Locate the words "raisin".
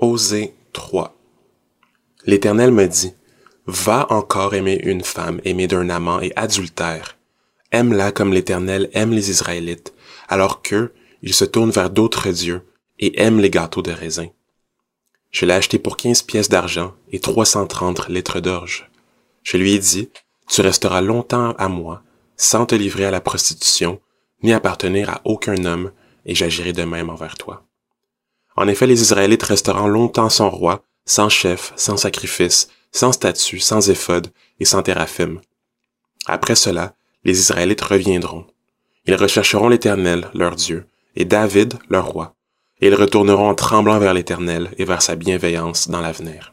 13.90-14.28